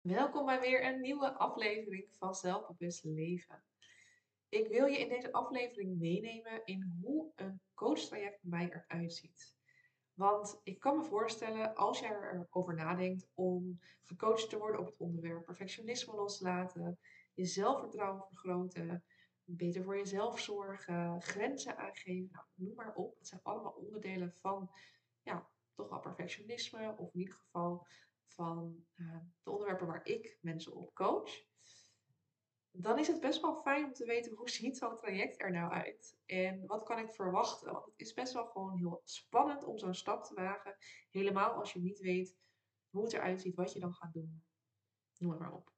Welkom 0.00 0.46
bij 0.46 0.60
weer 0.60 0.86
een 0.86 1.00
nieuwe 1.00 1.32
aflevering 1.32 2.06
van 2.10 2.34
Zelfbewust 2.34 3.04
Leven. 3.04 3.62
Ik 4.48 4.68
wil 4.68 4.86
je 4.86 4.98
in 4.98 5.08
deze 5.08 5.32
aflevering 5.32 5.98
meenemen 5.98 6.64
in 6.64 6.98
hoe 7.00 7.32
een 7.34 7.60
coachtraject 7.74 8.42
bij 8.42 8.50
mij 8.50 8.84
eruit 8.86 9.12
ziet. 9.12 9.54
Want 10.14 10.60
ik 10.62 10.78
kan 10.78 10.96
me 10.96 11.04
voorstellen, 11.04 11.74
als 11.74 11.98
jij 11.98 12.10
erover 12.10 12.74
nadenkt 12.74 13.28
om 13.34 13.80
gecoacht 14.04 14.50
te 14.50 14.58
worden 14.58 14.80
op 14.80 14.86
het 14.86 14.96
onderwerp 14.98 15.44
perfectionisme 15.44 16.14
loslaten, 16.14 16.98
je 17.34 17.44
zelfvertrouwen 17.44 18.24
vergroten, 18.28 19.04
beter 19.44 19.84
voor 19.84 19.96
jezelf 19.96 20.40
zorgen, 20.40 21.22
grenzen 21.22 21.76
aangeven, 21.76 22.28
nou, 22.32 22.46
noem 22.54 22.74
maar 22.74 22.94
op. 22.94 23.18
Het 23.18 23.28
zijn 23.28 23.40
allemaal 23.42 23.72
onderdelen 23.72 24.32
van 24.40 24.70
ja, 25.22 25.48
toch 25.74 25.88
wel 25.88 26.00
perfectionisme, 26.00 26.94
of 26.96 27.12
in 27.12 27.20
ieder 27.20 27.34
geval 27.34 27.86
van 28.26 28.86
de 28.94 29.09
waar 29.86 30.06
ik 30.06 30.38
mensen 30.40 30.74
op 30.74 30.94
coach, 30.94 31.48
dan 32.72 32.98
is 32.98 33.06
het 33.06 33.20
best 33.20 33.40
wel 33.40 33.60
fijn 33.62 33.84
om 33.84 33.92
te 33.92 34.04
weten 34.04 34.34
hoe 34.34 34.50
ziet 34.50 34.76
zo'n 34.76 34.96
traject 34.96 35.40
er 35.40 35.50
nou 35.50 35.72
uit 35.72 36.16
en 36.26 36.66
wat 36.66 36.82
kan 36.82 36.98
ik 36.98 37.10
verwachten. 37.10 37.72
Want 37.72 37.84
het 37.84 37.94
is 37.96 38.12
best 38.12 38.32
wel 38.32 38.46
gewoon 38.46 38.76
heel 38.76 39.00
spannend 39.04 39.64
om 39.64 39.78
zo'n 39.78 39.94
stap 39.94 40.24
te 40.24 40.34
wagen, 40.34 40.76
helemaal 41.10 41.52
als 41.52 41.72
je 41.72 41.80
niet 41.80 41.98
weet 41.98 42.36
hoe 42.90 43.02
het 43.02 43.12
eruit 43.12 43.40
ziet, 43.40 43.54
wat 43.54 43.72
je 43.72 43.80
dan 43.80 43.94
gaat 43.94 44.12
doen. 44.12 44.44
Noem 45.18 45.38
maar 45.38 45.52
op. 45.52 45.72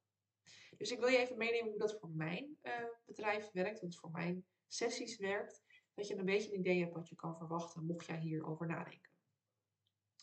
Dus 0.77 0.91
ik 0.91 0.99
wil 0.99 1.07
je 1.07 1.17
even 1.17 1.37
meenemen 1.37 1.69
hoe 1.69 1.79
dat 1.79 1.99
voor 1.99 2.09
mijn 2.09 2.57
uh, 2.61 2.73
bedrijf 3.05 3.51
werkt, 3.51 3.79
hoe 3.79 3.91
voor 3.91 4.11
mijn 4.11 4.45
sessies 4.67 5.17
werkt. 5.17 5.63
Dat 5.93 6.07
je 6.07 6.15
een 6.15 6.25
beetje 6.25 6.53
een 6.53 6.59
idee 6.59 6.79
hebt 6.79 6.93
wat 6.93 7.09
je 7.09 7.15
kan 7.15 7.37
verwachten, 7.37 7.85
mocht 7.85 8.05
jij 8.05 8.19
hierover 8.19 8.67
nadenken. 8.67 9.11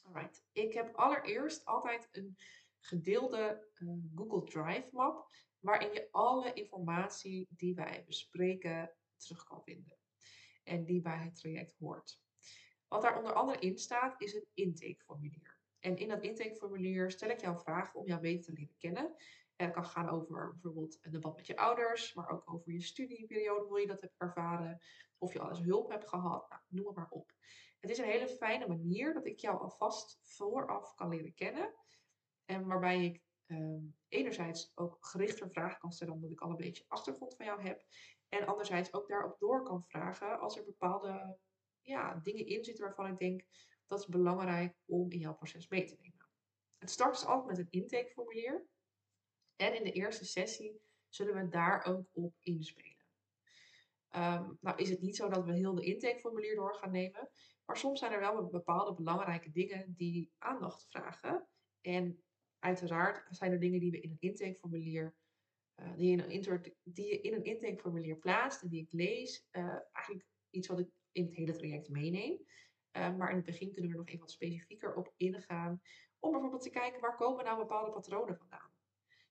Alright. 0.02 0.44
Ik 0.52 0.72
heb 0.72 0.94
allereerst 0.94 1.64
altijd 1.64 2.08
een 2.12 2.36
gedeelde 2.80 3.68
uh, 3.74 3.92
Google 4.14 4.44
Drive 4.44 4.88
map 4.92 5.28
waarin 5.58 5.92
je 5.92 6.08
alle 6.10 6.52
informatie 6.52 7.46
die 7.50 7.74
wij 7.74 8.04
bespreken 8.06 8.92
terug 9.16 9.44
kan 9.44 9.62
vinden 9.62 9.98
en 10.64 10.84
die 10.84 11.00
bij 11.00 11.18
het 11.18 11.36
traject 11.36 11.76
hoort. 11.78 12.20
Wat 12.88 13.02
daar 13.02 13.16
onder 13.16 13.32
andere 13.32 13.58
in 13.58 13.78
staat 13.78 14.20
is 14.20 14.34
een 14.34 14.46
intakeformulier. 14.54 15.58
En 15.78 15.96
in 15.96 16.08
dat 16.08 16.22
intakeformulier 16.22 17.10
stel 17.10 17.28
ik 17.28 17.40
jou 17.40 17.58
vragen 17.58 18.00
om 18.00 18.06
jou 18.06 18.20
beter 18.20 18.44
te 18.44 18.52
leren 18.52 18.76
kennen. 18.78 19.14
En 19.56 19.66
dat 19.66 19.74
kan 19.74 19.84
gaan 19.84 20.08
over 20.08 20.50
bijvoorbeeld 20.50 20.98
een 21.00 21.10
debat 21.10 21.36
met 21.36 21.46
je 21.46 21.56
ouders, 21.56 22.14
maar 22.14 22.30
ook 22.30 22.52
over 22.52 22.72
je 22.72 22.82
studieperiode, 22.82 23.66
hoe 23.66 23.80
je 23.80 23.86
dat 23.86 24.00
hebt 24.00 24.14
ervaren, 24.16 24.80
of 25.18 25.32
je 25.32 25.40
alles 25.40 25.60
hulp 25.60 25.90
hebt 25.90 26.08
gehad, 26.08 26.48
nou, 26.48 26.62
noem 26.68 26.86
het 26.86 26.96
maar 26.96 27.10
op. 27.10 27.32
Het 27.78 27.90
is 27.90 27.98
een 27.98 28.04
hele 28.04 28.28
fijne 28.28 28.66
manier 28.66 29.14
dat 29.14 29.26
ik 29.26 29.38
jou 29.38 29.58
alvast 29.58 30.18
vooraf 30.22 30.94
kan 30.94 31.08
leren 31.08 31.34
kennen. 31.34 31.74
En 32.50 32.66
waarbij 32.66 33.04
ik 33.04 33.22
ehm, 33.46 33.80
enerzijds 34.08 34.72
ook 34.74 34.96
gerichter 35.00 35.50
vragen 35.50 35.78
kan 35.78 35.92
stellen, 35.92 36.14
omdat 36.14 36.30
ik 36.30 36.40
al 36.40 36.50
een 36.50 36.56
beetje 36.56 36.84
achtergrond 36.88 37.36
van 37.36 37.46
jou 37.46 37.62
heb. 37.62 37.84
En 38.28 38.46
anderzijds 38.46 38.92
ook 38.92 39.08
daarop 39.08 39.38
door 39.38 39.62
kan 39.62 39.84
vragen 39.84 40.40
als 40.40 40.56
er 40.56 40.64
bepaalde 40.64 41.38
ja, 41.80 42.14
dingen 42.14 42.46
in 42.46 42.64
zitten 42.64 42.84
waarvan 42.84 43.06
ik 43.06 43.18
denk 43.18 43.44
dat 43.86 44.00
is 44.00 44.06
belangrijk 44.06 44.76
om 44.86 45.10
in 45.10 45.18
jouw 45.18 45.34
proces 45.34 45.68
mee 45.68 45.84
te 45.84 45.96
nemen. 46.00 46.28
Het 46.78 46.90
start 46.90 47.16
is 47.16 47.24
altijd 47.24 47.46
met 47.46 47.58
een 47.58 47.80
intakeformulier. 47.80 48.66
En 49.56 49.74
in 49.74 49.84
de 49.84 49.92
eerste 49.92 50.24
sessie 50.24 50.80
zullen 51.08 51.34
we 51.34 51.48
daar 51.48 51.84
ook 51.84 52.08
op 52.12 52.34
inspelen. 52.42 53.06
Um, 54.16 54.58
nou 54.60 54.76
is 54.76 54.90
het 54.90 55.00
niet 55.00 55.16
zo 55.16 55.28
dat 55.28 55.44
we 55.44 55.52
heel 55.52 55.74
de 55.74 55.84
intakeformulier 55.84 56.54
door 56.54 56.74
gaan 56.74 56.90
nemen, 56.90 57.30
maar 57.64 57.76
soms 57.76 57.98
zijn 57.98 58.12
er 58.12 58.20
wel 58.20 58.48
bepaalde 58.48 58.94
belangrijke 58.94 59.50
dingen 59.50 59.94
die 59.96 60.32
aandacht 60.38 60.86
vragen. 60.88 61.48
En 61.80 62.24
uiteraard 62.60 63.26
zijn 63.30 63.52
er 63.52 63.60
dingen 63.60 63.80
die 63.80 63.90
we 63.90 64.00
in 64.00 64.10
een 64.10 64.16
intakeformulier, 64.20 65.14
uh, 65.76 65.96
die, 65.96 66.16
in 66.16 66.42
je 66.82 67.20
in 67.20 67.34
een 67.34 67.44
intakeformulier 67.44 68.16
plaatst 68.16 68.62
en 68.62 68.68
die 68.68 68.82
ik 68.82 68.92
lees, 68.92 69.48
uh, 69.52 69.78
eigenlijk 69.92 70.26
iets 70.50 70.68
wat 70.68 70.78
ik 70.78 70.88
in 71.12 71.24
het 71.24 71.34
hele 71.34 71.52
traject 71.52 71.88
meeneem. 71.88 72.38
Uh, 72.96 73.16
maar 73.16 73.30
in 73.30 73.36
het 73.36 73.44
begin 73.44 73.72
kunnen 73.72 73.90
we 73.90 73.96
er 73.96 74.02
nog 74.02 74.08
even 74.08 74.20
wat 74.20 74.30
specifieker 74.30 74.94
op 74.94 75.12
ingaan. 75.16 75.80
Om 76.18 76.30
bijvoorbeeld 76.30 76.62
te 76.62 76.70
kijken 76.70 77.00
waar 77.00 77.16
komen 77.16 77.44
nou 77.44 77.58
bepaalde 77.58 77.90
patronen 77.90 78.36
vandaan. 78.36 78.72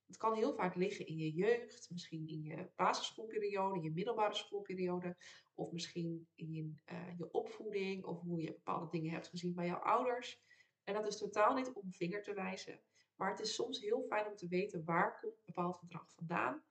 Het 0.06 0.16
kan 0.16 0.34
heel 0.34 0.54
vaak 0.54 0.74
liggen 0.74 1.06
in 1.06 1.16
je 1.16 1.30
jeugd, 1.30 1.90
misschien 1.90 2.28
in 2.28 2.42
je 2.42 2.70
basisschoolperiode, 2.76 3.82
je 3.82 3.90
middelbare 3.90 4.34
schoolperiode, 4.34 5.16
of 5.54 5.72
misschien 5.72 6.28
in 6.34 6.52
je 6.52 7.32
opvoeding, 7.32 8.04
of 8.04 8.20
hoe 8.20 8.40
je 8.40 8.52
bepaalde 8.52 8.90
dingen 8.90 9.12
hebt 9.12 9.28
gezien 9.28 9.54
bij 9.54 9.66
jouw 9.66 9.78
ouders. 9.78 10.42
En 10.90 10.96
dat 10.96 11.06
is 11.06 11.18
totaal 11.18 11.54
niet 11.54 11.72
om 11.72 11.92
vinger 11.92 12.22
te 12.22 12.34
wijzen, 12.34 12.80
maar 13.16 13.30
het 13.30 13.40
is 13.40 13.54
soms 13.54 13.80
heel 13.80 14.02
fijn 14.08 14.26
om 14.26 14.36
te 14.36 14.48
weten 14.48 14.84
waar 14.84 15.20
komt 15.20 15.38
een 15.38 15.42
bepaald 15.44 15.76
gedrag 15.76 16.10
vandaan. 16.10 16.64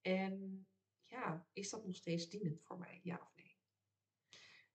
En 0.00 0.66
ja, 1.04 1.46
is 1.52 1.70
dat 1.70 1.86
nog 1.86 1.94
steeds 1.94 2.28
dienend 2.28 2.62
voor 2.62 2.78
mij, 2.78 3.00
ja 3.02 3.18
of 3.22 3.34
nee? 3.36 3.58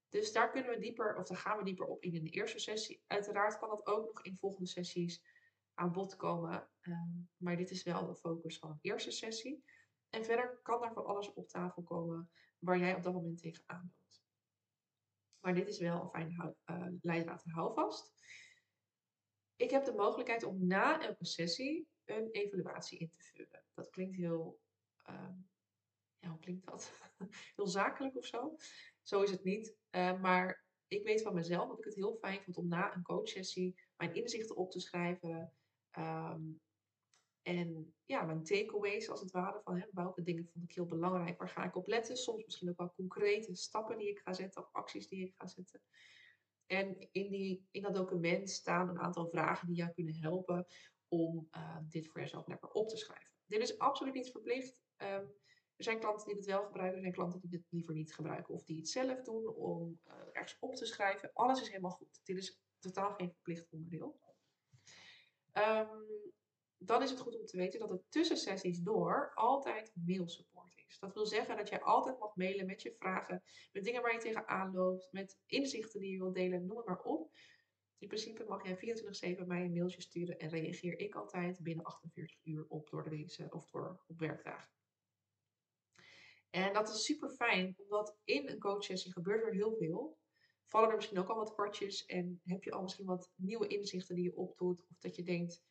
Dus 0.09 0.31
daar 0.31 0.51
kunnen 0.51 0.71
we 0.71 0.79
dieper, 0.79 1.15
of 1.15 1.27
daar 1.27 1.37
gaan 1.37 1.57
we 1.57 1.63
dieper 1.63 1.85
op 1.85 2.03
in 2.03 2.13
in 2.13 2.23
de 2.23 2.29
eerste 2.29 2.59
sessie. 2.59 3.03
Uiteraard 3.07 3.59
kan 3.59 3.69
dat 3.69 3.85
ook 3.85 4.05
nog 4.05 4.23
in 4.23 4.37
volgende 4.37 4.67
sessies 4.67 5.25
aan 5.73 5.91
bod 5.91 6.15
komen. 6.15 6.69
Ehm, 6.81 7.09
maar 7.37 7.57
dit 7.57 7.71
is 7.71 7.83
wel 7.83 8.05
de 8.05 8.15
focus 8.15 8.57
van 8.57 8.69
een 8.69 8.79
eerste 8.81 9.11
sessie. 9.11 9.63
En 10.09 10.25
verder 10.25 10.59
kan 10.63 10.83
er 10.83 10.93
van 10.93 11.05
alles 11.05 11.33
op 11.33 11.47
tafel 11.47 11.83
komen 11.83 12.31
waar 12.59 12.77
jij 12.77 12.95
op 12.95 13.03
dat 13.03 13.13
moment 13.13 13.37
tegenaan 13.37 13.91
loopt. 13.93 14.23
Maar 15.39 15.53
dit 15.53 15.67
is 15.67 15.79
wel 15.79 16.01
een 16.01 16.09
fijne 16.09 16.55
uh, 16.65 16.87
leidraad 17.01 17.43
en 17.43 17.51
houvast. 17.51 18.13
Ik 19.61 19.69
heb 19.69 19.85
de 19.85 19.93
mogelijkheid 19.93 20.43
om 20.43 20.67
na 20.67 21.01
elke 21.01 21.25
sessie 21.25 21.87
een 22.05 22.29
evaluatie 22.31 22.99
in 22.99 23.11
te 23.17 23.23
vullen. 23.23 23.63
Dat 23.73 23.89
klinkt 23.89 24.15
heel, 24.15 24.59
uh, 25.09 25.35
ja, 26.19 26.29
hoe 26.29 26.39
klinkt 26.39 26.65
dat? 26.65 26.91
heel 27.55 27.67
zakelijk 27.67 28.17
of 28.17 28.25
zo. 28.25 28.55
Zo 29.01 29.21
is 29.21 29.31
het 29.31 29.43
niet. 29.43 29.75
Uh, 29.91 30.21
maar 30.21 30.65
ik 30.87 31.03
weet 31.03 31.21
van 31.21 31.33
mezelf 31.33 31.67
dat 31.67 31.77
ik 31.77 31.85
het 31.85 31.95
heel 31.95 32.15
fijn 32.15 32.43
vond 32.43 32.57
om 32.57 32.67
na 32.67 32.95
een 32.95 33.03
coachsessie 33.03 33.75
mijn 33.95 34.13
inzichten 34.13 34.55
op 34.55 34.71
te 34.71 34.79
schrijven, 34.79 35.53
Um, 35.97 36.61
en 37.41 37.93
ja, 38.05 38.23
mijn 38.23 38.43
takeaways 38.43 39.09
als 39.09 39.19
het 39.19 39.31
ware 39.31 39.61
van 39.63 39.77
hè, 39.77 39.85
welke 39.91 40.21
dingen 40.21 40.47
vond 40.53 40.65
ik 40.65 40.75
heel 40.75 40.85
belangrijk, 40.85 41.37
waar 41.37 41.49
ga 41.49 41.63
ik 41.63 41.75
op 41.75 41.87
letten. 41.87 42.17
Soms 42.17 42.45
misschien 42.45 42.69
ook 42.69 42.77
wel 42.77 42.93
concrete 42.95 43.55
stappen 43.55 43.97
die 43.97 44.09
ik 44.09 44.19
ga 44.19 44.33
zetten 44.33 44.61
of 44.61 44.69
acties 44.71 45.07
die 45.07 45.25
ik 45.25 45.33
ga 45.37 45.47
zetten. 45.47 45.81
En 46.71 47.07
in, 47.11 47.29
die, 47.29 47.67
in 47.71 47.81
dat 47.81 47.95
document 47.95 48.49
staan 48.49 48.89
een 48.89 48.99
aantal 48.99 49.27
vragen 49.27 49.67
die 49.67 49.75
jou 49.75 49.91
kunnen 49.91 50.15
helpen 50.15 50.65
om 51.07 51.47
uh, 51.51 51.77
dit 51.89 52.07
voor 52.07 52.21
jezelf 52.21 52.47
lekker 52.47 52.69
op 52.69 52.89
te 52.89 52.97
schrijven. 52.97 53.31
Dit 53.45 53.61
is 53.61 53.77
absoluut 53.77 54.13
niet 54.13 54.31
verplicht. 54.31 54.83
Um, 54.97 55.33
er 55.75 55.83
zijn 55.83 55.99
klanten 55.99 56.27
die 56.27 56.35
het 56.35 56.45
wel 56.45 56.65
gebruiken, 56.65 56.95
er 56.95 57.01
zijn 57.01 57.13
klanten 57.13 57.39
die 57.39 57.49
het 57.49 57.71
liever 57.71 57.93
niet 57.93 58.13
gebruiken 58.13 58.53
of 58.53 58.63
die 58.63 58.77
het 58.77 58.89
zelf 58.89 59.21
doen 59.21 59.47
om 59.47 59.99
uh, 60.07 60.13
ergens 60.31 60.57
op 60.59 60.75
te 60.75 60.85
schrijven. 60.85 61.33
Alles 61.33 61.61
is 61.61 61.67
helemaal 61.67 61.91
goed. 61.91 62.19
Dit 62.23 62.37
is 62.37 62.61
totaal 62.79 63.13
geen 63.13 63.31
verplicht 63.31 63.69
onderdeel. 63.69 64.19
Um, 65.53 66.33
dan 66.77 67.01
is 67.01 67.09
het 67.09 67.19
goed 67.19 67.39
om 67.39 67.45
te 67.45 67.57
weten 67.57 67.79
dat 67.79 67.91
er 67.91 68.03
tussen 68.09 68.37
sessies 68.37 68.79
door 68.79 69.31
altijd 69.33 69.91
mailsupport 69.93 70.50
is. 70.91 70.99
Dat 70.99 71.13
wil 71.13 71.25
zeggen 71.25 71.57
dat 71.57 71.69
jij 71.69 71.81
altijd 71.81 72.19
mag 72.19 72.35
mailen 72.35 72.65
met 72.65 72.81
je 72.81 72.93
vragen, 72.93 73.43
met 73.71 73.83
dingen 73.83 74.01
waar 74.01 74.13
je 74.13 74.19
tegenaan 74.19 74.73
loopt, 74.73 75.07
met 75.11 75.37
inzichten 75.45 75.99
die 75.99 76.11
je 76.11 76.17
wilt 76.17 76.35
delen, 76.35 76.65
noem 76.65 76.77
het 76.77 76.85
maar 76.85 77.01
op. 77.01 77.31
In 77.97 78.07
principe 78.07 78.45
mag 78.47 78.67
jij 78.67 79.35
24-7 79.37 79.45
mij 79.47 79.63
een 79.63 79.71
mailtje 79.71 80.01
sturen 80.01 80.39
en 80.39 80.49
reageer 80.49 80.99
ik 80.99 81.15
altijd 81.15 81.59
binnen 81.63 81.85
48 81.85 82.37
uur 82.43 82.65
op 82.67 82.89
door 82.89 83.03
de 83.03 83.09
week 83.09 83.53
of 83.53 83.69
door 83.69 84.03
op 84.07 84.19
werkdagen. 84.19 84.69
En 86.49 86.73
dat 86.73 86.89
is 86.89 87.05
super 87.05 87.29
fijn, 87.29 87.75
omdat 87.77 88.17
in 88.23 88.49
een 88.49 88.59
coachsessie 88.59 89.11
gebeurt 89.11 89.43
er 89.43 89.53
heel 89.53 89.75
veel 89.75 90.19
vallen 90.71 90.89
er 90.89 90.95
misschien 90.95 91.19
ook 91.19 91.29
al 91.29 91.35
wat 91.35 91.53
kwartjes 91.53 92.05
en 92.05 92.41
heb 92.43 92.63
je 92.63 92.71
al 92.71 92.81
misschien 92.81 93.05
wat 93.05 93.31
nieuwe 93.35 93.67
inzichten 93.67 94.15
die 94.15 94.23
je 94.23 94.35
opdoet 94.35 94.85
of 94.89 94.97
dat 94.99 95.15
je 95.15 95.23
denkt, 95.23 95.63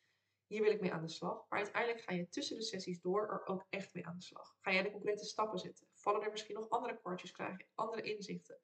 hier 0.50 0.62
wil 0.62 0.72
ik 0.72 0.80
mee 0.80 0.92
aan 0.92 1.02
de 1.02 1.08
slag. 1.08 1.46
Maar 1.48 1.58
uiteindelijk 1.58 2.02
ga 2.04 2.12
je 2.12 2.28
tussen 2.28 2.56
de 2.56 2.62
sessies 2.62 3.00
door 3.00 3.28
er 3.28 3.46
ook 3.46 3.66
echt 3.68 3.94
mee 3.94 4.06
aan 4.06 4.16
de 4.16 4.22
slag. 4.22 4.56
Ga 4.60 4.72
jij 4.72 4.82
de 4.82 4.90
concrete 4.90 5.24
stappen 5.24 5.58
zetten? 5.58 5.86
Vallen 5.94 6.22
er 6.22 6.30
misschien 6.30 6.54
nog 6.54 6.68
andere 6.68 6.98
kwartjes, 6.98 7.30
krijg 7.30 7.58
je 7.58 7.66
andere 7.74 8.02
inzichten? 8.02 8.58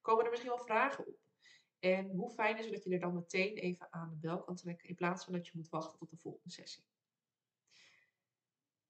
Komen 0.00 0.24
er 0.24 0.30
misschien 0.30 0.52
wel 0.52 0.64
vragen 0.64 1.06
op? 1.06 1.18
En 1.78 2.10
hoe 2.10 2.30
fijn 2.30 2.58
is 2.58 2.64
het 2.64 2.74
dat 2.74 2.84
je 2.84 2.90
er 2.90 3.00
dan 3.00 3.14
meteen 3.14 3.56
even 3.56 3.92
aan 3.92 4.10
de 4.10 4.16
bel 4.16 4.42
kan 4.42 4.56
trekken 4.56 4.88
in 4.88 4.94
plaats 4.94 5.24
van 5.24 5.32
dat 5.32 5.46
je 5.46 5.52
moet 5.54 5.68
wachten 5.68 5.98
tot 5.98 6.10
de 6.10 6.16
volgende 6.16 6.50
sessie? 6.50 6.84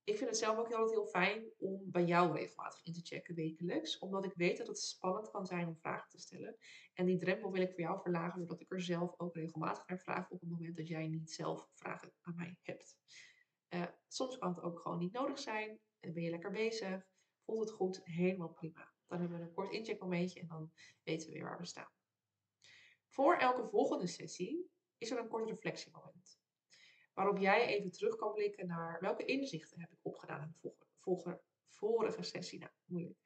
Ik 0.07 0.17
vind 0.17 0.31
het 0.31 0.39
zelf 0.39 0.59
ook 0.59 0.73
altijd 0.73 0.91
heel 0.91 1.07
fijn 1.07 1.45
om 1.59 1.91
bij 1.91 2.05
jou 2.05 2.33
regelmatig 2.33 2.85
in 2.85 2.93
te 2.93 3.01
checken 3.03 3.35
wekelijks. 3.35 3.99
Omdat 3.99 4.25
ik 4.25 4.33
weet 4.35 4.59
dat 4.59 4.67
het 4.67 4.79
spannend 4.79 5.31
kan 5.31 5.47
zijn 5.47 5.67
om 5.67 5.77
vragen 5.77 6.11
te 6.11 6.19
stellen. 6.19 6.57
En 6.95 7.07
die 7.07 7.19
drempel 7.19 7.53
wil 7.53 7.63
ik 7.63 7.71
voor 7.71 7.81
jou 7.81 8.01
verlagen, 8.01 8.41
zodat 8.41 8.61
ik 8.61 8.73
er 8.73 8.81
zelf 8.81 9.15
ook 9.21 9.35
regelmatig 9.35 9.87
naar 9.87 9.99
vraag 9.99 10.31
op 10.31 10.41
het 10.41 10.51
moment 10.51 10.77
dat 10.77 10.89
jij 10.89 11.07
niet 11.07 11.31
zelf 11.31 11.69
vragen 11.73 12.13
aan 12.21 12.35
mij 12.37 12.57
hebt. 12.63 12.97
Uh, 13.69 13.87
soms 14.09 14.39
kan 14.39 14.55
het 14.55 14.63
ook 14.63 14.81
gewoon 14.81 14.99
niet 14.99 15.13
nodig 15.13 15.39
zijn. 15.39 15.81
En 16.01 16.13
ben 16.13 16.23
je 16.23 16.31
lekker 16.31 16.51
bezig. 16.51 17.07
Voelt 17.45 17.61
het 17.61 17.71
goed? 17.71 18.01
Helemaal 18.05 18.53
prima. 18.53 18.93
Dan 19.07 19.21
hebben 19.21 19.39
we 19.39 19.45
een 19.45 19.55
kort 19.55 19.73
incheckmomentje 19.73 20.41
en 20.41 20.47
dan 20.47 20.73
weten 21.03 21.29
we 21.29 21.35
weer 21.35 21.45
waar 21.45 21.59
we 21.59 21.67
staan. 21.67 21.93
Voor 23.07 23.37
elke 23.37 23.69
volgende 23.69 24.07
sessie 24.07 24.71
is 24.99 25.11
er 25.11 25.19
een 25.19 25.29
kort 25.29 25.49
reflectiemoment. 25.49 26.36
Waarop 27.17 27.39
jij 27.39 27.67
even 27.67 27.91
terug 27.91 28.17
kan 28.17 28.33
blikken 28.33 28.67
naar 28.67 29.01
welke 29.01 29.25
inzichten 29.25 29.81
heb 29.81 29.91
ik 29.91 29.99
opgedaan 30.03 30.43
in 30.43 30.55
de 30.61 31.41
vorige, 31.69 32.23
sessie. 32.23 32.59
Nou, 32.59 32.73
moeilijk. 32.85 33.19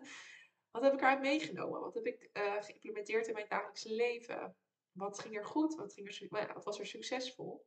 wat 0.72 0.82
heb 0.82 0.92
ik 0.92 1.00
eruit 1.00 1.20
meegenomen? 1.20 1.80
Wat 1.80 1.94
heb 1.94 2.06
ik 2.06 2.30
uh, 2.32 2.62
geïmplementeerd 2.62 3.26
in 3.26 3.34
mijn 3.34 3.48
dagelijkse 3.48 3.94
leven? 3.94 4.56
Wat 4.92 5.18
ging 5.18 5.36
er 5.36 5.44
goed? 5.44 5.74
Wat, 5.74 5.92
ging 5.92 6.30
er, 6.30 6.54
wat 6.54 6.64
was 6.64 6.78
er 6.78 6.86
succesvol? 6.86 7.66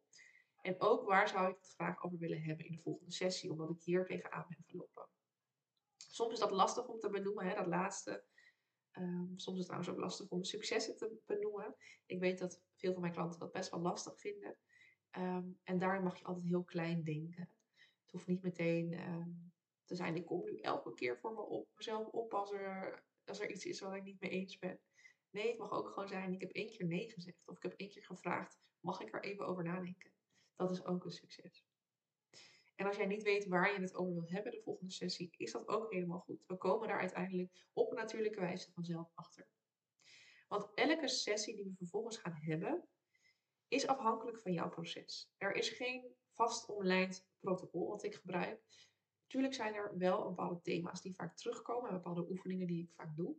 En 0.62 0.82
ook 0.82 1.06
waar 1.06 1.30
zou 1.30 1.50
ik 1.50 1.58
het 1.58 1.74
graag 1.76 2.04
over 2.04 2.18
willen 2.18 2.42
hebben 2.42 2.66
in 2.66 2.72
de 2.72 2.82
volgende 2.82 3.12
sessie, 3.12 3.52
omdat 3.52 3.70
ik 3.70 3.82
hier 3.82 4.06
tegenaan 4.06 4.46
ben 4.50 4.64
gelopen. 4.68 5.10
Soms 5.98 6.34
is 6.34 6.40
dat 6.40 6.52
lastig 6.52 6.88
om 6.88 7.00
te 7.00 7.10
benoemen, 7.10 7.46
hè, 7.46 7.56
dat 7.56 7.68
laatste. 7.68 8.24
Um, 8.92 9.34
soms 9.36 9.60
is 9.60 9.68
het 9.68 9.68
trouwens 9.68 9.90
ook 9.90 10.00
lastig 10.00 10.28
om 10.28 10.44
successen 10.44 10.96
te 10.96 11.20
benoemen. 11.26 11.76
Ik 12.06 12.20
weet 12.20 12.40
dat 12.40 12.62
veel 12.76 12.92
van 12.92 13.02
mijn 13.02 13.14
klanten 13.14 13.40
dat 13.40 13.52
best 13.52 13.72
wel 13.72 13.80
lastig 13.80 14.20
vinden. 14.20 14.58
Um, 15.18 15.60
en 15.64 15.78
daar 15.78 16.04
mag 16.04 16.18
je 16.18 16.26
altijd 16.26 16.46
heel 16.46 16.64
klein 16.64 17.04
denken. 17.04 17.50
Het 17.76 18.12
hoeft 18.12 18.28
niet 18.28 18.42
meteen 18.42 18.94
um, 18.94 19.52
te 19.86 19.96
zijn, 19.96 20.16
ik 20.16 20.26
kom 20.26 20.44
nu 20.44 20.58
elke 20.58 20.94
keer 20.94 21.18
voor 21.18 21.34
me 21.34 21.42
op, 21.42 21.70
mezelf 21.76 22.08
op 22.08 22.34
als 22.34 22.52
er, 22.52 23.50
iets 23.50 23.66
is 23.66 23.80
wat 23.80 23.94
ik 23.94 24.04
niet 24.04 24.20
mee 24.20 24.30
eens 24.30 24.58
ben. 24.58 24.80
Nee, 25.30 25.48
het 25.48 25.58
mag 25.58 25.72
ook 25.72 25.90
gewoon 25.90 26.08
zijn, 26.08 26.34
ik 26.34 26.42
heb 26.42 26.52
één 26.52 26.70
keer 26.70 26.86
nee 26.86 27.12
gezegd. 27.12 27.48
Of 27.48 27.56
ik 27.56 27.64
heb 27.64 27.74
één 27.74 27.90
keer 27.90 28.04
gevraagd, 28.04 28.58
mag 28.80 29.02
ik 29.02 29.14
er 29.14 29.24
even 29.24 29.46
over 29.46 29.64
nadenken? 29.64 30.12
Dat 30.56 30.72
is 30.72 30.86
ook 30.86 31.06
een 31.06 31.12
succes. 31.12 31.66
En 32.76 32.86
als 32.86 32.98
jij 32.98 33.06
niet 33.06 33.24
weet 33.24 33.48
waar 33.48 33.74
je 33.74 33.80
het 33.80 33.96
over 33.96 34.14
wil 34.14 34.28
hebben 34.28 34.52
de 34.52 34.62
volgende 34.62 34.92
sessie, 34.92 35.30
is 35.38 35.52
dat 35.52 35.68
ook 35.68 35.94
helemaal 35.94 36.20
goed. 36.20 36.44
We 36.48 36.58
komen 36.58 36.88
daar 36.88 37.00
uiteindelijk 37.00 37.68
op 37.74 37.94
natuurlijke 37.94 38.40
wijze 38.40 38.72
vanzelf 38.72 39.12
achter. 39.14 39.48
Want 40.48 40.72
elke 40.74 41.08
sessie 41.08 41.56
die 41.56 41.66
we 41.66 41.76
vervolgens 41.76 42.18
gaan 42.18 42.36
hebben, 42.36 42.88
is 43.68 43.88
afhankelijk 43.88 44.40
van 44.40 44.54
jouw 44.54 44.70
proces. 44.70 45.32
Er 45.38 45.56
is 45.56 45.70
geen 45.70 46.16
vast 46.34 46.70
omlijnd 46.70 47.28
protocol 47.40 47.88
wat 47.88 48.04
ik 48.04 48.16
gebruik. 48.16 48.62
Natuurlijk 49.22 49.54
zijn 49.54 49.74
er 49.74 49.98
wel 49.98 50.24
bepaalde 50.24 50.62
thema's 50.62 51.02
die 51.02 51.16
vaak 51.16 51.38
terugkomen, 51.38 51.92
bepaalde 51.92 52.30
oefeningen 52.30 52.68
die 52.68 52.84
ik 52.84 52.92
vaak 52.94 53.16
doe. 53.16 53.36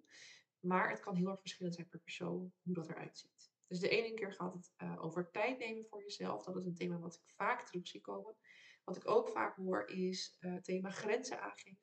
Maar 0.60 0.90
het 0.90 1.00
kan 1.00 1.16
heel 1.16 1.28
erg 1.28 1.40
verschillend 1.40 1.75
zijn 1.75 1.88
per 1.88 2.00
persoon 2.00 2.52
hoe 2.62 2.75
dat 2.75 2.88
eruit 2.88 3.19
ziet. 3.19 3.52
Dus 3.66 3.80
de 3.80 3.88
ene 3.88 4.14
keer 4.14 4.32
gaat 4.32 4.52
het 4.52 4.75
uh, 4.82 5.04
over 5.04 5.30
tijd 5.30 5.58
nemen 5.58 5.86
voor 5.86 6.02
jezelf. 6.02 6.44
Dat 6.44 6.56
is 6.56 6.64
een 6.64 6.74
thema 6.74 6.98
wat 6.98 7.14
ik 7.14 7.34
vaak 7.36 7.66
terug 7.66 7.86
zie 7.86 8.00
komen. 8.00 8.36
Wat 8.84 8.96
ik 8.96 9.08
ook 9.08 9.28
vaak 9.28 9.56
hoor 9.56 9.88
is 9.88 10.36
uh, 10.40 10.54
het 10.54 10.64
thema 10.64 10.90
grenzen 10.90 11.40
aangeven. 11.40 11.82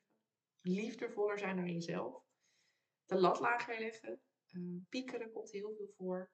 Liefdevoller 0.61 1.39
zijn 1.39 1.55
naar 1.55 1.69
jezelf. 1.69 2.23
De 3.05 3.19
lat 3.19 3.39
lager 3.39 3.79
leggen. 3.79 4.21
Uh, 4.51 4.81
piekeren 4.89 5.31
komt 5.31 5.51
heel 5.51 5.73
veel 5.75 5.89
voor. 5.97 6.31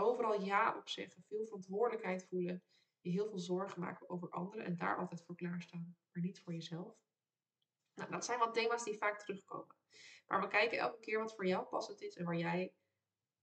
Overal 0.00 0.44
ja 0.44 0.76
op 0.76 0.88
zeggen. 0.88 1.22
Veel 1.22 1.44
verantwoordelijkheid 1.44 2.26
voelen. 2.28 2.62
Je 3.00 3.10
heel 3.10 3.28
veel 3.28 3.38
zorgen 3.38 3.80
maken 3.80 4.10
over 4.10 4.30
anderen. 4.30 4.64
En 4.64 4.76
daar 4.76 4.96
altijd 4.96 5.22
voor 5.22 5.36
klaarstaan. 5.36 5.96
Maar 6.12 6.22
niet 6.22 6.40
voor 6.40 6.52
jezelf. 6.52 6.96
Nou, 7.94 8.10
dat 8.10 8.24
zijn 8.24 8.38
wat 8.38 8.54
thema's 8.54 8.84
die 8.84 8.98
vaak 8.98 9.18
terugkomen. 9.18 9.76
Maar 10.26 10.40
we 10.40 10.48
kijken 10.48 10.78
elke 10.78 11.00
keer 11.00 11.18
wat 11.18 11.34
voor 11.34 11.46
jou 11.46 11.66
passend 11.66 12.00
is. 12.00 12.16
En 12.16 12.24
waar 12.24 12.36
jij 12.36 12.74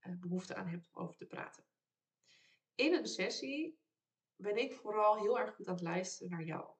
uh, 0.00 0.18
behoefte 0.18 0.54
aan 0.54 0.66
hebt 0.66 0.88
om 0.92 1.02
over 1.02 1.16
te 1.16 1.26
praten. 1.26 1.64
In 2.74 2.94
een 2.94 3.06
sessie 3.06 3.78
ben 4.36 4.56
ik 4.56 4.72
vooral 4.72 5.18
heel 5.18 5.38
erg 5.38 5.54
goed 5.54 5.66
aan 5.66 5.74
het 5.74 5.82
luisteren 5.82 6.30
naar 6.30 6.44
jou. 6.44 6.70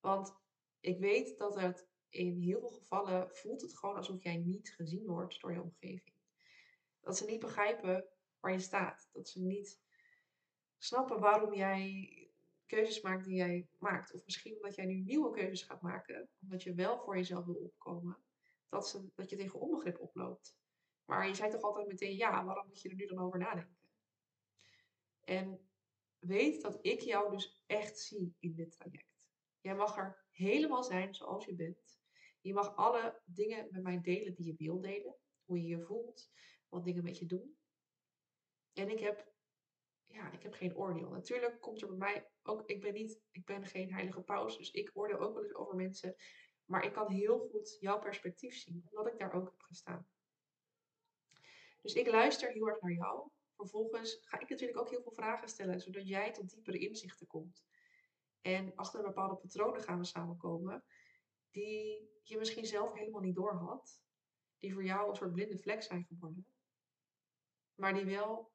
Want 0.00 0.34
ik 0.80 0.98
weet 0.98 1.38
dat 1.38 1.54
het 1.54 1.88
in 2.08 2.40
heel 2.40 2.60
veel 2.60 2.70
gevallen 2.70 3.36
voelt 3.36 3.60
het 3.60 3.78
gewoon 3.78 3.96
alsof 3.96 4.22
jij 4.22 4.36
niet 4.36 4.74
gezien 4.74 5.06
wordt 5.06 5.40
door 5.40 5.52
je 5.52 5.62
omgeving. 5.62 6.16
Dat 7.00 7.16
ze 7.16 7.24
niet 7.24 7.40
begrijpen 7.40 8.08
waar 8.42 8.52
je 8.52 8.58
staat. 8.58 9.08
Dat 9.12 9.28
ze 9.28 9.40
niet 9.40 9.80
snappen 10.78 11.20
waarom 11.20 11.54
jij 11.54 12.08
keuzes 12.66 13.00
maakt 13.00 13.24
die 13.24 13.34
jij 13.34 13.68
maakt. 13.78 14.12
Of 14.12 14.24
misschien 14.24 14.54
omdat 14.54 14.74
jij 14.74 14.84
nu 14.84 14.94
nieuwe 14.94 15.30
keuzes 15.30 15.62
gaat 15.62 15.82
maken, 15.82 16.28
omdat 16.40 16.62
je 16.62 16.74
wel 16.74 16.98
voor 16.98 17.16
jezelf 17.16 17.44
wil 17.44 17.54
opkomen, 17.54 18.16
dat, 18.68 18.88
ze, 18.88 19.10
dat 19.14 19.30
je 19.30 19.36
tegen 19.36 19.60
onbegrip 19.60 20.00
oploopt. 20.00 20.56
Maar 21.04 21.26
je 21.26 21.34
zei 21.34 21.50
toch 21.50 21.62
altijd 21.62 21.86
meteen 21.86 22.16
ja, 22.16 22.44
waarom 22.44 22.66
moet 22.66 22.80
je 22.80 22.88
er 22.88 22.94
nu 22.94 23.06
dan 23.06 23.18
over 23.18 23.38
nadenken? 23.38 23.76
En 25.20 25.68
weet 26.18 26.62
dat 26.62 26.78
ik 26.80 27.00
jou 27.00 27.30
dus 27.30 27.62
echt 27.66 27.98
zie 27.98 28.36
in 28.38 28.54
dit 28.54 28.70
traject. 28.70 29.28
Jij 29.60 29.74
mag 29.74 29.96
er 29.96 30.24
helemaal 30.30 30.84
zijn 30.84 31.14
zoals 31.14 31.44
je 31.44 31.54
bent. 31.54 32.00
Je 32.40 32.52
mag 32.52 32.76
alle 32.76 33.20
dingen 33.24 33.68
met 33.70 33.82
mij 33.82 34.00
delen 34.00 34.34
die 34.34 34.46
je 34.46 34.54
wil 34.56 34.80
delen. 34.80 35.16
Hoe 35.44 35.62
je 35.62 35.68
je 35.68 35.80
voelt, 35.80 36.30
wat 36.68 36.84
dingen 36.84 37.04
met 37.04 37.18
je 37.18 37.26
doen. 37.26 37.56
En 38.72 38.90
ik 38.90 39.00
heb, 39.00 39.32
ja, 40.06 40.32
ik 40.32 40.42
heb 40.42 40.54
geen 40.54 40.76
oordeel. 40.76 41.10
Natuurlijk 41.10 41.60
komt 41.60 41.82
er 41.82 41.88
bij 41.88 41.96
mij 41.96 42.30
ook, 42.42 42.62
ik 42.66 42.80
ben 42.80 42.92
niet, 42.92 43.20
ik 43.30 43.44
ben 43.44 43.66
geen 43.66 43.92
heilige 43.92 44.20
paus, 44.20 44.56
dus 44.56 44.70
ik 44.70 44.90
oordeel 44.94 45.18
ook 45.18 45.34
wel 45.34 45.42
eens 45.42 45.54
over 45.54 45.74
mensen. 45.74 46.16
Maar 46.64 46.84
ik 46.84 46.92
kan 46.92 47.10
heel 47.10 47.38
goed 47.38 47.76
jouw 47.80 47.98
perspectief 47.98 48.56
zien, 48.56 48.82
omdat 48.90 49.12
ik 49.12 49.18
daar 49.18 49.32
ook 49.32 49.44
heb 49.44 49.62
gestaan. 49.62 50.06
Dus 51.80 51.94
ik 51.94 52.06
luister 52.06 52.52
heel 52.52 52.68
erg 52.68 52.80
naar 52.80 52.92
jou. 52.92 53.28
Vervolgens 53.56 54.18
ga 54.20 54.40
ik 54.40 54.48
natuurlijk 54.48 54.78
ook 54.78 54.90
heel 54.90 55.02
veel 55.02 55.12
vragen 55.12 55.48
stellen, 55.48 55.80
zodat 55.80 56.08
jij 56.08 56.32
tot 56.32 56.50
diepere 56.50 56.78
inzichten 56.78 57.26
komt. 57.26 57.64
En 58.40 58.74
achter 58.74 59.02
bepaalde 59.02 59.36
patronen 59.36 59.82
gaan 59.82 59.98
we 59.98 60.04
samenkomen, 60.04 60.84
die 61.50 62.10
je 62.22 62.38
misschien 62.38 62.66
zelf 62.66 62.92
helemaal 62.92 63.20
niet 63.20 63.34
door 63.34 63.54
had. 63.54 64.00
Die 64.58 64.72
voor 64.72 64.84
jou 64.84 65.08
een 65.08 65.16
soort 65.16 65.32
blinde 65.32 65.58
vlek 65.58 65.82
zijn 65.82 66.04
geworden. 66.04 66.46
Maar 67.74 67.94
die 67.94 68.04
wel 68.04 68.51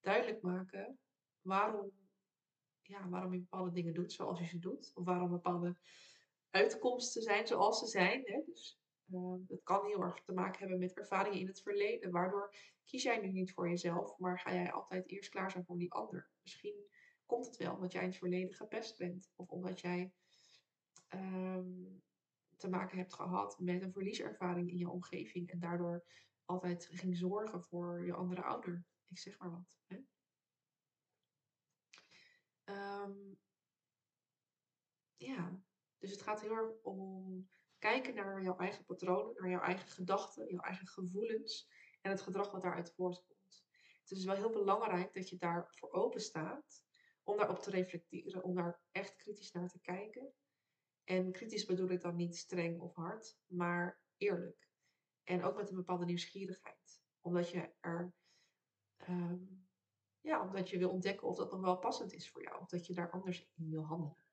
duidelijk 0.00 0.42
maken 0.42 0.98
waarom, 1.40 1.92
ja, 2.82 3.08
waarom 3.08 3.32
je 3.32 3.38
bepaalde 3.38 3.72
dingen 3.72 3.94
doet 3.94 4.12
zoals 4.12 4.38
je 4.38 4.46
ze 4.46 4.58
doet. 4.58 4.92
Of 4.94 5.04
waarom 5.04 5.30
bepaalde 5.30 5.76
uitkomsten 6.50 7.22
zijn 7.22 7.46
zoals 7.46 7.78
ze 7.78 7.86
zijn. 7.86 8.22
Hè? 8.24 8.42
Dus 8.46 8.78
uh, 9.06 9.34
het 9.48 9.62
kan 9.62 9.86
heel 9.86 10.02
erg 10.02 10.22
te 10.22 10.32
maken 10.32 10.58
hebben 10.58 10.78
met 10.78 10.96
ervaringen 10.96 11.38
in 11.38 11.46
het 11.46 11.62
verleden. 11.62 12.10
Waardoor 12.10 12.54
kies 12.84 13.02
jij 13.02 13.18
nu 13.18 13.30
niet 13.30 13.52
voor 13.52 13.68
jezelf, 13.68 14.18
maar 14.18 14.38
ga 14.38 14.54
jij 14.54 14.72
altijd 14.72 15.08
eerst 15.08 15.30
klaar 15.30 15.50
zijn 15.50 15.64
voor 15.64 15.78
die 15.78 15.92
ander. 15.92 16.30
Misschien 16.42 16.88
komt 17.26 17.46
het 17.46 17.56
wel 17.56 17.74
omdat 17.74 17.92
jij 17.92 18.02
in 18.02 18.08
het 18.08 18.18
verleden 18.18 18.54
gepest 18.54 18.98
bent. 18.98 19.30
Of 19.36 19.48
omdat 19.48 19.80
jij 19.80 20.12
um, 21.14 22.02
te 22.56 22.68
maken 22.68 22.98
hebt 22.98 23.14
gehad 23.14 23.58
met 23.58 23.82
een 23.82 23.92
verlieservaring 23.92 24.70
in 24.70 24.76
je 24.76 24.90
omgeving. 24.90 25.50
En 25.50 25.58
daardoor 25.58 26.04
altijd 26.44 26.88
ging 26.92 27.16
zorgen 27.16 27.62
voor 27.62 28.04
je 28.04 28.14
andere 28.14 28.42
ouder. 28.42 28.84
Ik 29.10 29.18
zeg 29.18 29.38
maar 29.38 29.50
wat. 29.50 29.78
Hè? 29.86 29.98
Um, 32.74 33.38
ja, 35.16 35.62
dus 35.98 36.10
het 36.10 36.22
gaat 36.22 36.40
heel 36.40 36.54
erg 36.54 36.82
om 36.82 37.48
kijken 37.78 38.14
naar 38.14 38.42
jouw 38.42 38.56
eigen 38.56 38.84
patronen, 38.84 39.34
naar 39.42 39.50
jouw 39.50 39.60
eigen 39.60 39.88
gedachten, 39.88 40.50
jouw 40.50 40.62
eigen 40.62 40.86
gevoelens 40.86 41.68
en 42.00 42.10
het 42.10 42.20
gedrag 42.20 42.50
wat 42.50 42.62
daaruit 42.62 42.92
voortkomt. 42.94 43.64
Het 44.00 44.18
is 44.18 44.24
wel 44.24 44.34
heel 44.36 44.50
belangrijk 44.50 45.12
dat 45.12 45.28
je 45.28 45.36
daarvoor 45.36 45.90
open 45.90 46.20
staat 46.20 46.84
om 47.22 47.36
daarop 47.36 47.58
te 47.58 47.70
reflecteren, 47.70 48.42
om 48.42 48.54
daar 48.54 48.80
echt 48.90 49.16
kritisch 49.16 49.52
naar 49.52 49.68
te 49.68 49.80
kijken. 49.80 50.32
En 51.04 51.32
kritisch 51.32 51.64
bedoel 51.64 51.88
ik 51.88 52.00
dan 52.00 52.16
niet 52.16 52.36
streng 52.36 52.80
of 52.80 52.94
hard, 52.94 53.38
maar 53.46 54.00
eerlijk. 54.16 54.68
En 55.24 55.42
ook 55.44 55.56
met 55.56 55.70
een 55.70 55.76
bepaalde 55.76 56.04
nieuwsgierigheid. 56.04 57.02
Omdat 57.20 57.50
je 57.50 57.72
er, 57.80 58.14
um, 59.08 59.68
ja, 60.20 60.42
omdat 60.42 60.70
je 60.70 60.78
wil 60.78 60.90
ontdekken 60.90 61.28
of 61.28 61.36
dat 61.36 61.50
nog 61.50 61.60
wel 61.60 61.78
passend 61.78 62.12
is 62.12 62.30
voor 62.30 62.42
jou. 62.42 62.60
Of 62.60 62.68
dat 62.68 62.86
je 62.86 62.94
daar 62.94 63.10
anders 63.10 63.50
in 63.56 63.70
wil 63.70 63.84
handelen. 63.84 64.24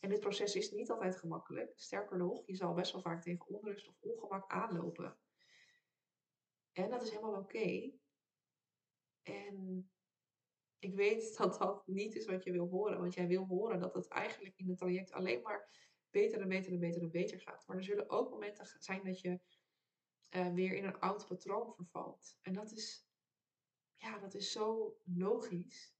En 0.00 0.08
dit 0.08 0.20
proces 0.20 0.56
is 0.56 0.70
niet 0.70 0.90
altijd 0.90 1.16
gemakkelijk. 1.16 1.72
Sterker 1.78 2.16
nog, 2.16 2.46
je 2.46 2.54
zal 2.54 2.74
best 2.74 2.92
wel 2.92 3.00
vaak 3.00 3.22
tegen 3.22 3.46
onrust 3.46 3.88
of 3.88 3.96
ongemak 4.00 4.50
aanlopen. 4.50 5.18
En 6.72 6.90
dat 6.90 7.02
is 7.02 7.10
helemaal 7.10 7.40
oké. 7.40 7.92
En 9.22 9.90
ik 10.78 10.94
weet 10.94 11.36
dat 11.38 11.58
dat 11.58 11.86
niet 11.86 12.14
is 12.14 12.26
wat 12.26 12.44
je 12.44 12.52
wil 12.52 12.68
horen. 12.68 13.00
Want 13.00 13.14
jij 13.14 13.26
wil 13.26 13.46
horen 13.46 13.80
dat 13.80 13.94
het 13.94 14.08
eigenlijk 14.08 14.56
in 14.56 14.68
het 14.68 14.78
traject 14.78 15.12
alleen 15.12 15.42
maar 15.42 15.68
beter 16.10 16.40
en 16.40 16.48
beter 16.48 16.72
en 16.72 16.78
beter 16.78 17.02
en 17.02 17.10
beter 17.10 17.40
gaat. 17.40 17.66
Maar 17.66 17.76
er 17.76 17.84
zullen 17.84 18.10
ook 18.10 18.30
momenten 18.30 18.66
zijn 18.78 19.04
dat 19.04 19.20
je 19.20 19.40
uh, 20.30 20.52
weer 20.52 20.74
in 20.74 20.84
een 20.84 21.00
oud 21.00 21.26
patroon 21.26 21.74
vervalt. 21.74 22.38
En 22.42 22.52
dat 22.52 22.72
is, 22.72 23.05
ja, 23.96 24.18
dat 24.18 24.34
is 24.34 24.52
zo 24.52 24.96
logisch. 25.04 25.94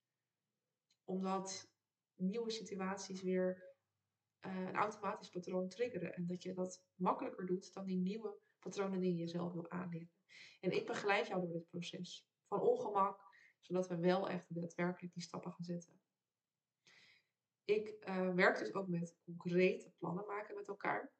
Omdat 1.05 1.71
nieuwe 2.15 2.51
situaties 2.51 3.23
weer 3.23 3.75
uh, 4.47 4.57
een 4.57 4.75
automatisch 4.75 5.31
patroon 5.31 5.69
triggeren. 5.69 6.15
En 6.15 6.27
dat 6.27 6.43
je 6.43 6.53
dat 6.53 6.85
makkelijker 6.95 7.47
doet 7.47 7.73
dan 7.73 7.87
die 7.87 7.97
nieuwe 7.97 8.39
patronen 8.59 9.01
die 9.01 9.13
je 9.13 9.19
jezelf 9.19 9.53
wil 9.53 9.71
aanleren. 9.71 10.11
En 10.61 10.71
ik 10.71 10.87
begeleid 10.87 11.27
jou 11.27 11.41
door 11.41 11.53
dit 11.53 11.69
proces. 11.69 12.27
Van 12.49 12.61
ongemak, 12.61 13.21
zodat 13.61 13.89
we 13.89 13.97
wel 13.97 14.29
echt 14.29 14.55
daadwerkelijk 14.55 15.13
die 15.13 15.23
stappen 15.23 15.53
gaan 15.53 15.65
zetten. 15.65 16.01
Ik 17.65 18.09
uh, 18.09 18.35
werk 18.35 18.59
dus 18.59 18.75
ook 18.75 18.89
met 18.89 19.17
concrete 19.25 19.93
plannen 19.99 20.27
maken 20.27 20.55
met 20.55 20.69
elkaar. 20.69 21.13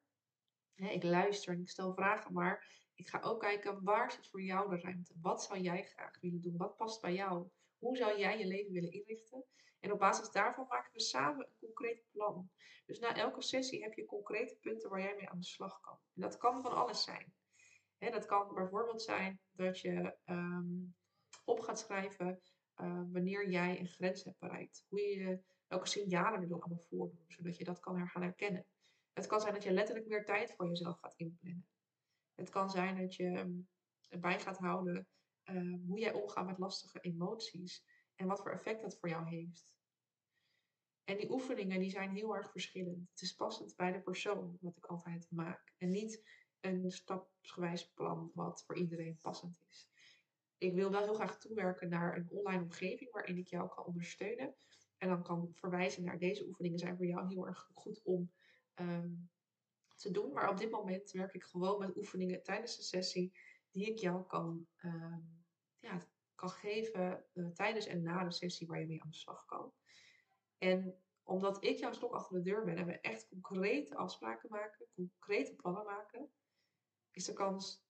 ik 0.75 1.03
luister 1.03 1.53
en 1.53 1.59
ik 1.59 1.69
stel 1.69 1.93
vragen, 1.93 2.33
maar 2.33 2.86
ik 2.97 3.07
ga 3.07 3.19
ook 3.21 3.39
kijken 3.39 3.83
waar 3.83 4.11
zit 4.11 4.29
voor 4.29 4.41
jou 4.41 4.69
de 4.69 4.81
ruimte. 4.81 5.13
Wat 5.21 5.43
zou 5.43 5.59
jij 5.59 5.83
graag 5.83 6.19
willen 6.19 6.41
doen? 6.41 6.57
Wat 6.57 6.75
past 6.77 7.01
bij 7.01 7.13
jou? 7.13 7.49
Hoe 7.77 7.97
zou 7.97 8.19
jij 8.19 8.39
je 8.39 8.45
leven 8.47 8.73
willen 8.73 8.91
inrichten? 8.91 9.45
En 9.79 9.91
op 9.91 9.99
basis 9.99 10.31
daarvan 10.31 10.65
maken 10.69 10.93
we 10.93 11.01
samen 11.01 11.45
een 11.45 11.57
concreet 11.59 12.03
plan. 12.11 12.49
Dus 12.85 12.99
na 12.99 13.15
elke 13.15 13.41
sessie 13.41 13.83
heb 13.83 13.93
je 13.93 14.05
concrete 14.05 14.55
punten 14.55 14.89
waar 14.89 15.01
jij 15.01 15.15
mee 15.15 15.29
aan 15.29 15.39
de 15.39 15.45
slag 15.45 15.79
kan. 15.79 15.99
En 16.13 16.21
dat 16.21 16.37
kan 16.37 16.61
van 16.61 16.75
alles 16.75 17.03
zijn. 17.03 17.33
dat 17.97 18.25
kan 18.25 18.53
bijvoorbeeld 18.53 19.01
zijn 19.01 19.39
dat 19.51 19.79
je 19.79 20.15
ehm, 20.23 20.85
op 21.45 21.59
gaat 21.59 21.79
schrijven 21.79 22.41
uh, 22.81 23.01
wanneer 23.11 23.49
jij 23.49 23.79
een 23.79 23.87
grens 23.87 24.23
hebt 24.23 24.39
bereikt. 24.39 24.85
Hoe 24.87 25.01
je, 25.01 25.41
welke 25.67 25.87
signalen 25.87 26.41
er 26.41 26.47
dan 26.47 26.61
allemaal 26.61 26.85
voordoen, 26.89 27.25
zodat 27.27 27.57
je 27.57 27.63
dat 27.63 27.79
kan 27.79 28.07
gaan 28.07 28.21
herkennen. 28.21 28.65
Het 29.13 29.27
kan 29.27 29.41
zijn 29.41 29.53
dat 29.53 29.63
je 29.63 29.71
letterlijk 29.71 30.07
meer 30.07 30.25
tijd 30.25 30.53
voor 30.55 30.67
jezelf 30.67 30.99
gaat 30.99 31.13
inplannen. 31.15 31.67
Het 32.37 32.49
kan 32.49 32.69
zijn 32.69 32.97
dat 32.97 33.15
je 33.15 33.29
ehm, 33.29 34.21
bij 34.21 34.39
gaat 34.39 34.57
houden 34.57 35.07
uh, 35.45 35.79
hoe 35.87 35.99
jij 35.99 36.13
omgaat 36.13 36.45
met 36.45 36.57
lastige 36.57 36.99
emoties 36.99 37.83
en 38.15 38.27
wat 38.27 38.41
voor 38.41 38.51
effect 38.51 38.81
dat 38.81 38.97
voor 38.99 39.09
jou 39.09 39.27
heeft. 39.27 39.75
En 41.03 41.17
die 41.17 41.31
oefeningen 41.31 41.79
die 41.79 41.89
zijn 41.89 42.11
heel 42.11 42.35
erg 42.35 42.51
verschillend. 42.51 43.09
Het 43.09 43.21
is 43.21 43.33
passend 43.33 43.75
bij 43.75 43.91
de 43.91 44.01
persoon 44.01 44.57
wat 44.61 44.77
ik 44.77 44.85
altijd 44.85 45.27
maak. 45.29 45.73
En 45.77 45.89
niet 45.89 46.23
een 46.59 46.91
stapsgewijs 46.91 47.93
plan 47.93 48.31
wat 48.33 48.63
voor 48.65 48.77
iedereen 48.77 49.17
passend 49.21 49.61
is. 49.67 49.89
Ik 50.57 50.73
wil 50.73 50.91
wel 50.91 51.03
heel 51.03 51.13
graag 51.13 51.39
toewerken 51.39 51.89
naar 51.89 52.17
een 52.17 52.29
online 52.29 52.63
omgeving 52.63 53.11
waarin 53.11 53.37
ik 53.37 53.47
jou 53.47 53.69
kan 53.69 53.85
ondersteunen. 53.85 54.55
En 54.97 55.09
dan 55.09 55.23
kan 55.23 55.49
verwijzen 55.53 56.03
naar 56.03 56.19
deze 56.19 56.45
oefeningen 56.45 56.79
zijn 56.79 56.97
voor 56.97 57.05
jou 57.05 57.27
heel 57.27 57.47
erg 57.47 57.69
goed 57.71 58.01
om 58.03 58.31
ehm, 58.73 59.13
te 59.97 60.11
doen. 60.11 60.33
Maar 60.33 60.49
op 60.49 60.57
dit 60.57 60.71
moment 60.71 61.11
werk 61.11 61.33
ik 61.33 61.43
gewoon 61.43 61.79
met 61.79 61.97
oefeningen 61.97 62.43
tijdens 62.43 62.75
de 62.75 62.83
sessie 62.83 63.33
die 63.71 63.85
ik 63.85 63.97
jou 63.97 64.25
kan, 64.25 64.67
ehm, 64.75 65.19
ja, 65.79 66.07
kan 66.35 66.49
geven 66.49 67.25
uh, 67.33 67.47
tijdens 67.47 67.85
en 67.85 68.01
na 68.01 68.23
de 68.23 68.31
sessie 68.31 68.67
waar 68.67 68.79
je 68.79 68.87
mee 68.87 69.03
aan 69.03 69.09
de 69.09 69.15
slag 69.15 69.45
kan. 69.45 69.73
En 70.57 71.01
omdat 71.23 71.63
ik 71.63 71.77
jouw 71.77 71.91
stok 71.91 72.13
achter 72.13 72.35
de 72.37 72.49
deur 72.49 72.63
ben 72.63 72.75
en 72.75 72.85
we 72.85 72.99
echt 72.99 73.27
concrete 73.27 73.95
afspraken 73.95 74.49
maken, 74.49 74.87
concrete 74.95 75.55
plannen 75.55 75.85
maken, 75.85 76.31
is 77.11 77.25
de 77.25 77.33
kans 77.33 77.85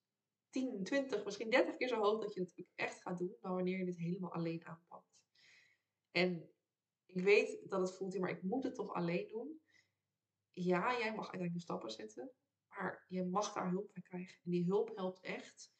10, 0.50 0.84
20, 0.84 1.24
misschien 1.24 1.50
30 1.50 1.76
keer 1.76 1.88
zo 1.88 2.00
hoog 2.00 2.20
dat 2.20 2.34
je 2.34 2.40
het 2.40 2.54
ook 2.56 2.66
echt 2.74 3.02
gaat 3.02 3.18
doen 3.18 3.36
dan 3.40 3.54
wanneer 3.54 3.78
je 3.78 3.84
dit 3.84 3.98
helemaal 3.98 4.32
alleen 4.32 4.66
aanpakt. 4.66 5.16
En 6.10 6.50
ik 7.06 7.20
weet 7.20 7.68
dat 7.68 7.80
het 7.80 7.96
voelt, 7.96 8.18
maar 8.18 8.30
ik 8.30 8.42
moet 8.42 8.64
het 8.64 8.74
toch 8.74 8.92
alleen 8.92 9.28
doen. 9.28 9.60
Ja, 10.52 10.98
jij 10.98 11.14
mag 11.14 11.32
uiteindelijk 11.32 11.52
de 11.52 11.60
stappen 11.60 11.90
zetten, 11.90 12.30
maar 12.68 13.04
je 13.08 13.24
mag 13.24 13.52
daar 13.52 13.70
hulp 13.70 13.92
bij 13.92 14.02
krijgen. 14.02 14.38
En 14.44 14.50
die 14.50 14.64
hulp 14.64 14.96
helpt 14.96 15.20
echt, 15.20 15.72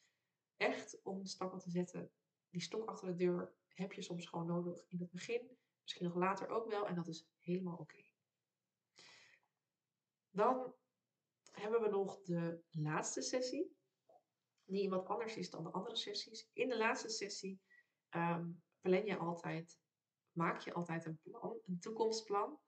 echt 0.57 1.01
om 1.03 1.25
stappen 1.25 1.59
te 1.59 1.69
zetten. 1.69 2.11
Die 2.49 2.61
stok 2.61 2.89
achter 2.89 3.07
de 3.07 3.15
deur 3.15 3.53
heb 3.67 3.93
je 3.93 4.01
soms 4.01 4.25
gewoon 4.25 4.47
nodig 4.47 4.85
in 4.87 4.99
het 4.99 5.11
begin, 5.11 5.57
misschien 5.81 6.05
nog 6.05 6.15
later 6.15 6.47
ook 6.47 6.69
wel, 6.69 6.87
en 6.87 6.95
dat 6.95 7.07
is 7.07 7.27
helemaal 7.39 7.77
oké. 7.77 8.03
Dan 10.29 10.75
hebben 11.51 11.81
we 11.81 11.89
nog 11.89 12.21
de 12.21 12.63
laatste 12.69 13.21
sessie, 13.21 13.77
die 14.63 14.89
wat 14.89 15.05
anders 15.05 15.35
is 15.35 15.49
dan 15.49 15.63
de 15.63 15.71
andere 15.71 15.95
sessies. 15.95 16.49
In 16.53 16.69
de 16.69 16.77
laatste 16.77 17.09
sessie 17.09 17.61
um, 18.09 18.63
plan 18.81 19.05
je 19.05 19.17
altijd, 19.17 19.79
maak 20.31 20.59
je 20.59 20.73
altijd 20.73 21.05
een 21.05 21.19
plan, 21.23 21.59
een 21.65 21.79
toekomstplan. 21.79 22.59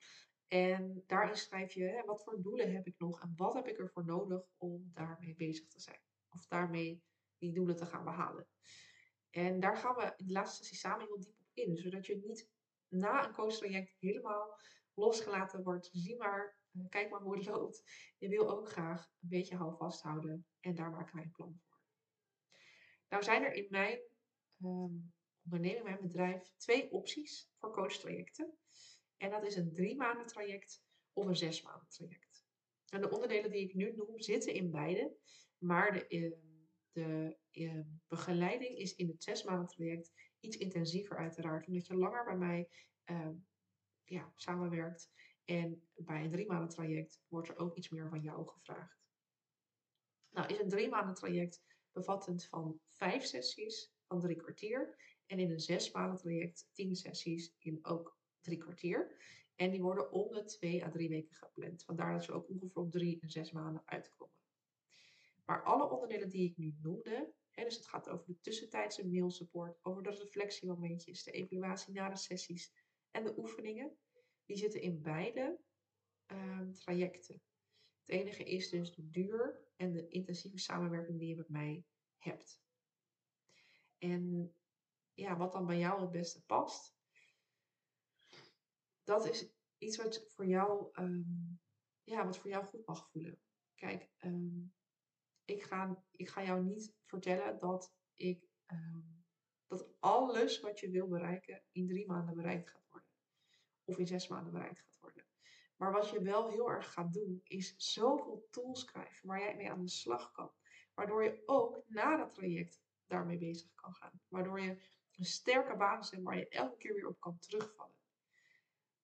En 0.52 1.04
daarin 1.08 1.36
schrijf 1.36 1.74
je 1.74 1.84
hè, 1.84 2.04
wat 2.04 2.24
voor 2.24 2.42
doelen 2.42 2.74
heb 2.74 2.88
ik 2.88 2.96
nog 2.98 3.22
en 3.22 3.34
wat 3.36 3.54
heb 3.54 3.68
ik 3.68 3.78
ervoor 3.78 4.06
nodig 4.06 4.48
om 4.58 4.92
daarmee 4.94 5.36
bezig 5.36 5.68
te 5.68 5.80
zijn. 5.80 6.02
Of 6.30 6.48
daarmee 6.48 7.04
die 7.38 7.54
doelen 7.54 7.76
te 7.76 7.86
gaan 7.86 8.04
behalen. 8.04 8.48
En 9.30 9.60
daar 9.60 9.78
gaan 9.78 9.96
we 9.96 10.14
in 10.16 10.26
de 10.26 10.32
laatste 10.32 10.58
sessie 10.58 10.78
samen 10.78 11.06
heel 11.06 11.20
diep 11.20 11.40
op 11.40 11.50
in. 11.54 11.78
Zodat 11.78 12.06
je 12.06 12.16
niet 12.16 12.50
na 12.88 13.28
een 13.28 13.34
coachtraject 13.34 13.96
helemaal 14.00 14.60
losgelaten 14.94 15.64
wordt. 15.64 15.90
Zie 15.92 16.18
maar, 16.18 16.60
eh, 16.72 16.90
kijk 16.90 17.10
maar 17.10 17.22
hoe 17.22 17.36
het 17.36 17.46
loopt. 17.56 17.84
Je 18.18 18.28
wil 18.28 18.50
ook 18.50 18.70
graag 18.70 19.06
een 19.22 19.30
beetje 19.30 19.56
houvast 19.56 20.02
houden. 20.02 20.46
En 20.60 20.76
daar 20.76 20.92
maken 20.92 21.16
wij 21.16 21.24
een 21.24 21.32
plan 21.32 21.60
voor. 21.60 21.80
Nou 23.10 23.24
zijn 23.24 23.44
er 23.44 23.54
in 23.54 23.68
mijn 23.70 24.00
um, 24.64 25.14
onderneming, 25.44 25.84
mijn 25.84 26.02
bedrijf, 26.02 26.54
twee 26.58 26.92
opties 26.92 27.50
voor 27.58 27.74
coachtrajecten. 27.74 28.58
En 29.22 29.30
dat 29.30 29.44
is 29.44 29.56
een 29.56 29.74
drie 29.74 29.96
maanden 29.96 30.26
traject 30.28 30.84
of 31.14 31.26
een 31.26 31.36
zes 31.36 31.62
maanden 31.62 31.90
traject. 31.90 32.46
En 32.90 33.02
de 33.02 33.10
onderdelen 33.10 33.52
die 33.52 33.68
ik 33.68 33.74
nu 33.74 33.94
noem 33.96 34.20
zitten 34.20 34.54
in 34.54 34.72
beide. 34.72 35.16
Maar 35.58 35.94
de, 35.94 36.08
ehm, 36.08 36.40
de 36.92 37.38
ehm, 37.52 37.84
begeleiding 38.08 38.78
is 38.78 38.96
in 38.96 39.08
het 39.08 39.24
zes 39.24 39.44
maanden 39.44 39.68
traject 39.68 40.12
iets 40.40 40.58
intensiever 40.58 41.18
uiteraard. 41.18 41.68
Omdat 41.68 41.88
je 41.88 41.96
langer 41.96 42.24
bij 42.26 42.38
mij 42.38 42.70
ja, 44.04 44.32
samenwerkt. 44.36 45.12
En 45.46 45.88
bij 45.96 46.24
een 46.24 46.32
drie 46.32 46.48
maanden 46.48 46.70
traject 46.70 47.22
wordt 47.28 47.50
er 47.50 47.58
ook 47.58 47.76
iets 47.76 47.90
meer 47.90 48.10
van 48.10 48.22
jou 48.22 48.48
gevraagd. 48.48 49.00
Nou, 50.30 50.54
is 50.54 50.60
een 50.60 50.70
drie 50.70 50.90
maanden 50.90 51.16
traject 51.16 51.64
bevattend 51.92 52.46
van 52.46 52.80
vijf 52.88 53.24
sessies 53.24 53.94
van 54.08 54.20
drie 54.20 54.36
kwartier. 54.36 54.96
En 55.26 55.40
in 55.40 55.52
een 55.52 55.60
zes 55.60 55.92
maanden 55.92 56.18
traject 56.18 56.70
tien 56.72 56.96
sessies 56.96 57.56
in 57.58 57.86
ook 57.86 58.20
drie 58.42 58.58
kwartier. 58.58 59.16
En 59.56 59.72
die 59.72 59.82
worden 59.82 60.12
om 60.12 60.32
de 60.32 60.44
twee 60.44 60.86
à 60.86 60.90
drie 60.90 61.10
weken 61.10 61.36
gepland. 61.36 61.84
Vandaar 61.84 62.14
dat 62.14 62.24
ze 62.24 62.32
ook 62.32 62.50
ongeveer 62.50 62.82
op 62.82 62.92
drie 62.92 63.20
en 63.22 63.30
zes 63.30 63.52
maanden 63.52 63.82
uitkomen. 63.86 64.36
Maar 65.46 65.64
alle 65.64 65.90
onderdelen 65.90 66.30
die 66.30 66.50
ik 66.50 66.58
nu 66.58 66.76
noemde, 66.82 67.34
hè, 67.52 67.64
dus 67.64 67.76
het 67.76 67.88
gaat 67.88 68.10
over 68.10 68.26
de 68.26 68.40
tussentijdse 68.40 69.08
mailsupport, 69.08 69.80
over 69.82 70.04
de 70.04 70.10
reflectiemomentjes, 70.10 71.24
de 71.24 71.32
evaluatie 71.32 71.94
na 71.94 72.10
de 72.10 72.18
sessies 72.18 72.74
en 73.12 73.24
de 73.24 73.38
oefeningen, 73.38 73.98
die 74.46 74.58
zitten 74.58 74.82
in 74.82 75.02
beide 75.02 75.60
ehm, 76.26 76.72
trajecten. 76.72 77.42
Het 78.00 78.10
enige 78.10 78.44
is 78.44 78.70
dus 78.70 78.96
de 78.96 79.10
duur 79.10 79.68
en 79.76 79.92
de 79.92 80.08
intensieve 80.08 80.58
samenwerking 80.58 81.20
die 81.20 81.28
je 81.28 81.36
met 81.36 81.50
mij 81.50 81.84
hebt. 82.18 82.62
En 83.98 84.54
ja, 85.14 85.38
wat 85.38 85.52
dan 85.52 85.66
bij 85.66 85.78
jou 85.78 86.02
het 86.02 86.12
beste 86.12 86.44
past, 86.46 86.96
dat 89.04 89.30
is 89.30 89.54
iets 89.78 89.98
wat 89.98 90.26
voor 90.28 90.46
jou, 90.46 90.90
ehm, 90.92 91.54
ja, 92.04 92.26
wat 92.26 92.38
voor 92.38 92.50
jou 92.50 92.66
goed 92.66 92.86
mag 92.86 93.10
voelen. 93.10 93.42
Kijk, 93.76 94.10
ehm, 94.18 94.62
ik, 95.46 95.64
ga, 95.64 96.04
ik 96.12 96.30
ga 96.30 96.44
jou 96.44 96.64
niet 96.64 96.94
vertellen 97.06 97.60
dat 97.60 97.94
ik 98.16 98.50
ehm, 98.66 99.00
dat 99.68 99.88
alles 100.00 100.60
wat 100.60 100.80
je 100.80 100.90
wil 100.90 101.08
bereiken 101.08 101.64
in 101.72 101.88
drie 101.88 102.08
maanden 102.08 102.36
bereikt 102.36 102.70
gaat 102.70 102.88
worden. 102.90 103.10
Of 103.84 103.98
in 103.98 104.08
zes 104.08 104.28
maanden 104.28 104.52
bereikt 104.52 104.80
gaat 104.80 105.00
worden. 105.00 105.26
Maar 105.76 105.92
wat 105.92 106.10
je 106.10 106.22
wel 106.22 106.50
heel 106.50 106.70
erg 106.70 106.94
gaat 106.94 107.14
doen, 107.14 107.42
is 107.44 107.74
zoveel 107.78 108.48
tools 108.50 108.86
krijgen 108.86 109.28
waar 109.28 109.40
jij 109.40 109.56
mee 109.56 109.72
aan 109.72 109.82
de 109.82 109.90
slag 109.90 110.32
kan. 110.32 110.52
Waardoor 110.94 111.24
je 111.24 111.44
ook 111.46 111.84
na 111.88 112.18
dat 112.18 112.34
traject 112.34 112.82
daarmee 113.08 113.38
bezig 113.38 113.74
kan 113.76 113.94
gaan. 113.94 114.22
Waardoor 114.28 114.62
je 114.62 114.82
een 115.12 115.26
sterke 115.26 115.76
basis 115.76 116.12
hebt 116.12 116.24
waar 116.24 116.38
je 116.38 116.48
elke 116.48 116.78
keer 116.78 116.94
weer 116.94 117.08
op 117.08 117.20
kan 117.20 117.40
terugvallen. 117.40 117.96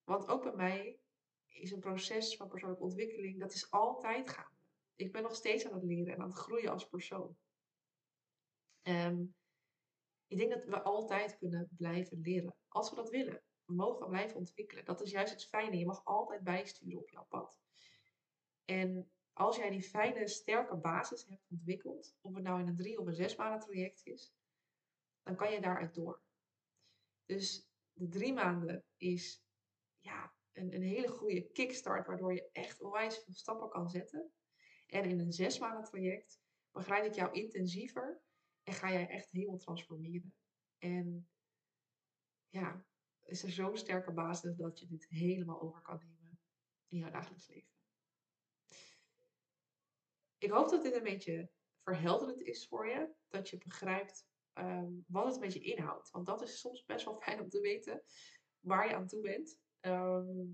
Want 0.08 0.28
ook 0.28 0.42
bij 0.42 0.52
mij 0.52 1.00
is 1.46 1.70
een 1.70 1.80
proces 1.80 2.36
van 2.36 2.48
persoonlijke 2.48 2.84
ontwikkeling, 2.84 3.40
dat 3.40 3.52
is 3.52 3.70
altijd 3.70 4.30
gaande. 4.30 4.56
Ik 4.94 5.12
ben 5.12 5.22
nog 5.22 5.34
steeds 5.34 5.66
aan 5.66 5.74
het 5.74 5.82
leren 5.82 6.14
en 6.14 6.20
aan 6.20 6.28
het 6.28 6.38
groeien 6.38 6.70
als 6.70 6.88
persoon. 6.88 7.36
Um, 8.82 9.34
ik 10.26 10.38
denk 10.38 10.52
dat 10.52 10.64
we 10.64 10.82
altijd 10.82 11.38
kunnen 11.38 11.68
blijven 11.76 12.20
leren, 12.20 12.54
als 12.68 12.90
we 12.90 12.96
dat 12.96 13.10
willen. 13.10 13.42
We 13.64 13.74
mogen 13.74 14.08
blijven 14.08 14.36
ontwikkelen. 14.36 14.84
Dat 14.84 15.00
is 15.00 15.10
juist 15.10 15.32
het 15.32 15.44
fijne. 15.44 15.78
Je 15.78 15.86
mag 15.86 16.04
altijd 16.04 16.42
bijsturen 16.42 16.98
op 16.98 17.08
jouw 17.08 17.26
pad. 17.28 17.60
En 18.64 19.10
als 19.32 19.56
jij 19.56 19.70
die 19.70 19.82
fijne, 19.82 20.28
sterke 20.28 20.76
basis 20.76 21.26
hebt 21.28 21.46
ontwikkeld, 21.50 22.16
of 22.20 22.34
het 22.34 22.42
nou 22.42 22.60
in 22.60 22.68
een 22.68 22.76
drie 22.76 22.98
of 22.98 23.06
een 23.06 23.14
zes 23.14 23.36
maanden 23.36 23.60
traject 23.60 24.06
is, 24.06 24.32
dan 25.22 25.36
kan 25.36 25.52
je 25.52 25.60
daaruit 25.60 25.94
door. 25.94 26.22
Dus 27.24 27.68
de 27.92 28.08
drie 28.08 28.32
maanden 28.32 28.84
is 28.96 29.46
ja, 30.00 30.34
een, 30.52 30.74
een 30.74 30.82
hele 30.82 31.08
goede 31.08 31.50
kickstart, 31.52 32.06
waardoor 32.06 32.34
je 32.34 32.48
echt 32.52 32.80
onwijs 32.80 33.22
veel 33.24 33.34
stappen 33.34 33.68
kan 33.68 33.88
zetten. 33.88 34.32
En 34.86 35.04
in 35.04 35.20
een 35.20 35.32
zes 35.32 35.58
maanden 35.58 35.84
traject 35.84 36.40
begeleid 36.70 37.04
ik 37.04 37.14
jou 37.14 37.32
intensiever 37.32 38.22
en 38.62 38.72
ga 38.72 38.92
jij 38.92 39.08
echt 39.08 39.30
helemaal 39.30 39.58
transformeren. 39.58 40.34
En 40.78 41.28
ja, 42.48 42.86
is 43.22 43.42
er 43.42 43.50
zo'n 43.50 43.76
sterke 43.76 44.12
basis 44.12 44.56
dat 44.56 44.78
je 44.78 44.86
dit 44.86 45.06
helemaal 45.08 45.60
over 45.60 45.82
kan 45.82 45.98
nemen 45.98 46.40
in 46.88 46.98
jouw 46.98 47.10
dagelijks 47.10 47.48
leven. 47.48 47.76
Ik 50.38 50.50
hoop 50.50 50.68
dat 50.68 50.82
dit 50.82 50.94
een 50.94 51.02
beetje 51.02 51.50
verhelderend 51.82 52.40
is 52.40 52.66
voor 52.66 52.88
je. 52.88 53.14
Dat 53.28 53.48
je 53.48 53.58
begrijpt 53.58 54.26
ehm, 54.52 54.92
wat 55.06 55.26
het 55.26 55.40
met 55.40 55.52
je 55.52 55.60
inhoudt. 55.60 56.10
Want 56.10 56.26
dat 56.26 56.42
is 56.42 56.60
soms 56.60 56.84
best 56.84 57.04
wel 57.04 57.20
fijn 57.20 57.40
om 57.40 57.48
te 57.48 57.60
weten 57.60 58.02
waar 58.60 58.88
je 58.88 58.94
aan 58.94 59.06
toe 59.06 59.20
bent. 59.20 59.58
Ehm, 59.80 60.46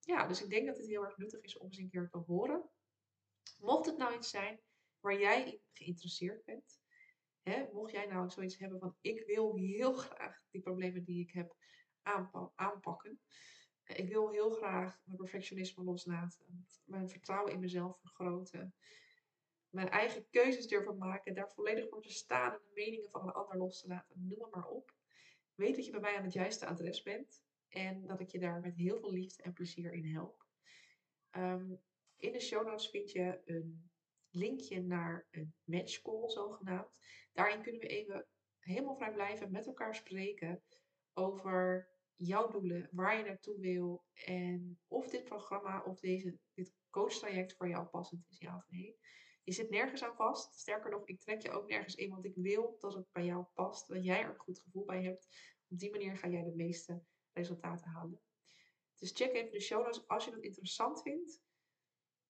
ja, 0.00 0.26
dus 0.26 0.42
ik 0.42 0.50
denk 0.50 0.66
dat 0.66 0.76
het 0.76 0.86
heel 0.86 1.04
erg 1.04 1.16
nuttig 1.16 1.40
is 1.40 1.58
om 1.58 1.66
eens 1.66 1.78
een 1.78 1.90
keer 1.90 2.08
te 2.08 2.18
horen. 2.18 2.70
Mocht 3.58 3.86
het 3.86 3.96
nou 3.96 4.14
iets 4.14 4.30
zijn 4.30 4.60
waar 5.00 5.18
jij 5.18 5.44
in 5.44 5.60
geïnteresseerd 5.72 6.44
bent, 6.44 6.80
Hè, 7.42 7.66
mocht 7.72 7.92
jij 7.92 8.06
nou 8.06 8.30
zoiets 8.30 8.58
hebben 8.58 8.78
van 8.78 8.96
ik 9.00 9.26
wil 9.26 9.56
heel 9.56 9.92
graag 10.06 10.42
die 10.50 10.60
problemen 10.60 11.04
die 11.04 11.22
ik 11.22 11.30
heb 11.30 11.56
aanpakken. 12.54 13.20
Ik 13.84 14.08
wil 14.08 14.30
heel 14.30 14.50
graag 14.50 15.00
mijn 15.04 15.18
perfectionisme 15.18 15.84
loslaten, 15.84 16.66
mijn 16.84 17.08
vertrouwen 17.08 17.52
in 17.52 17.60
mezelf 17.60 18.00
vergroten, 18.00 18.74
mijn 19.68 19.88
eigen 19.88 20.28
keuzes 20.30 20.66
durven 20.66 20.98
maken, 20.98 21.34
daar 21.34 21.50
volledig 21.50 21.88
voor 21.88 22.02
te 22.02 22.12
staan 22.12 22.52
en 22.52 22.60
de 22.62 22.70
meningen 22.74 23.10
van 23.10 23.22
een 23.22 23.32
ander 23.34 23.56
los 23.56 23.80
te 23.80 23.88
laten. 23.88 24.26
Noem 24.28 24.50
maar 24.50 24.66
op. 24.66 24.94
Weet 25.54 25.76
dat 25.76 25.84
je 25.84 25.90
bij 25.90 26.00
mij 26.00 26.16
aan 26.16 26.24
het 26.24 26.32
juiste 26.32 26.66
adres 26.66 27.02
bent 27.02 27.42
en 27.70 28.06
dat 28.06 28.20
ik 28.20 28.30
je 28.30 28.38
daar 28.38 28.60
met 28.60 28.74
heel 28.74 28.98
veel 28.98 29.12
liefde 29.12 29.42
en 29.42 29.52
plezier 29.52 29.92
in 29.92 30.04
help. 30.04 30.46
Ehm, 31.30 31.74
in 32.16 32.32
de 32.32 32.40
show 32.40 32.66
notes 32.66 32.90
vind 32.90 33.10
je 33.10 33.40
een 33.44 33.90
linkje 34.30 34.82
naar 34.82 35.26
een 35.30 35.54
matchcall 35.64 36.28
zogenaamd. 36.28 36.98
Daarin 37.32 37.62
kunnen 37.62 37.80
we 37.80 37.86
even 37.86 38.26
helemaal 38.58 38.96
vrij 38.96 39.12
blijven 39.12 39.50
met 39.50 39.66
elkaar 39.66 39.94
spreken 39.94 40.62
over 41.12 41.88
jouw 42.14 42.48
doelen, 42.48 42.88
waar 42.92 43.18
je 43.18 43.24
naartoe 43.24 43.58
wil 43.60 44.04
en 44.24 44.80
of 44.86 45.08
dit 45.08 45.24
programma 45.24 45.82
of 45.82 46.00
deze, 46.00 46.38
dit 46.54 46.74
coachtraject 46.90 47.56
voor 47.56 47.68
jou 47.68 47.86
passend 47.86 48.26
is, 48.28 48.38
ja 48.38 48.56
of 48.56 48.68
nee. 48.68 48.98
Je 49.42 49.52
zit 49.52 49.70
nergens 49.70 50.04
aan 50.04 50.16
vast. 50.16 50.54
Sterker 50.54 50.90
nog, 50.90 51.06
ik 51.06 51.20
trek 51.20 51.42
je 51.42 51.50
ook 51.50 51.68
nergens 51.68 51.94
in, 51.94 52.10
want 52.10 52.24
ik 52.24 52.34
wil 52.34 52.76
dat 52.78 52.94
het 52.94 53.12
bij 53.12 53.24
jou 53.24 53.44
past, 53.54 53.88
dat 53.88 54.04
jij 54.04 54.22
er 54.22 54.28
een 54.28 54.38
goed 54.38 54.60
gevoel 54.60 54.84
bij 54.84 55.02
hebt. 55.02 55.28
Op 55.68 55.78
die 55.78 55.90
manier 55.90 56.16
ga 56.16 56.28
jij 56.28 56.42
de 56.42 56.54
meeste 56.54 57.02
resultaten 57.32 57.90
halen. 57.90 58.20
Dus 58.98 59.12
check 59.12 59.32
even 59.32 59.50
de 59.50 59.60
show 59.60 59.84
notes 59.84 60.08
als 60.08 60.24
je 60.24 60.30
het 60.30 60.42
interessant 60.42 61.02
vindt. 61.02 61.42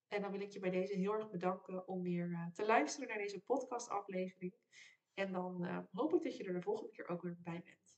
En 0.09 0.23
dan 0.23 0.31
wil 0.31 0.41
ik 0.41 0.53
je 0.53 0.59
bij 0.59 0.71
deze 0.71 0.95
heel 0.95 1.15
erg 1.15 1.31
bedanken 1.31 1.89
om 1.89 2.03
weer 2.03 2.33
eh, 2.33 2.47
te 2.53 2.67
luisteren 2.67 3.09
naar 3.09 3.19
deze 3.19 3.41
podcastaflevering. 3.41 4.55
En 5.15 5.33
dan 5.33 5.65
uh, 5.65 5.79
hoop 5.93 6.15
ik 6.15 6.23
dat 6.23 6.37
je 6.37 6.45
er 6.45 6.53
de 6.53 6.63
volgende 6.63 6.91
keer 6.91 7.09
ook 7.09 7.23
weer 7.23 7.37
bij 7.43 7.63
bent. 7.65 7.90